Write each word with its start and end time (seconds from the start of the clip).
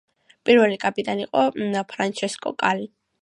პირველი 0.49 0.77
კაპიტანი 0.85 1.23
იყო 1.27 1.43
ფრანჩესკო 1.91 2.55
კალი. 2.65 2.89